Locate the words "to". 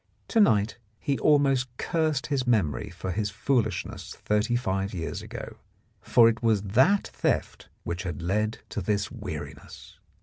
0.29-0.39, 8.69-8.81